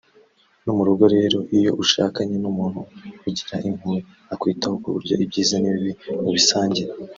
no 0.63 0.71
mu 0.77 0.83
rugo 0.87 1.05
rero 1.15 1.37
iyo 1.57 1.71
ushakanye 1.83 2.35
n’umuntu 2.39 2.79
ugira 3.27 3.55
impuhwe 3.69 3.99
akwitaho 4.33 4.75
ku 4.81 4.87
buryo 4.95 5.13
ibyiza 5.23 5.55
n’ibibi 5.61 5.93
mubisangira 6.23 6.91